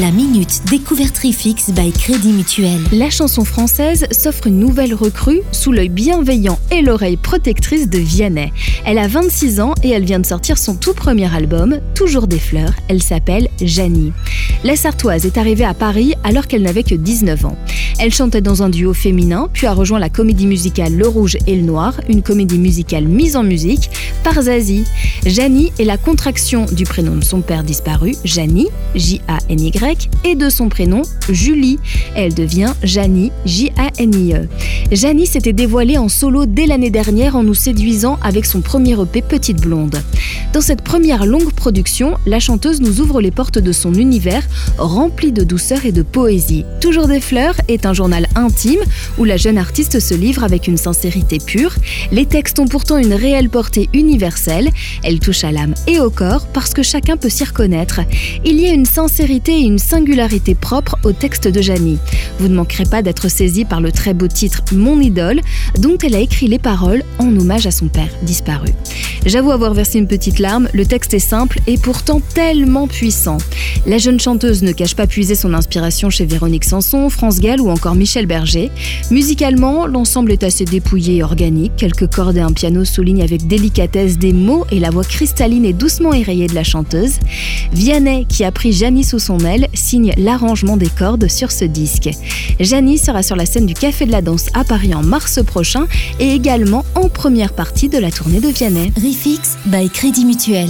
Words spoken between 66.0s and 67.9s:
elle a écrit les paroles en hommage à son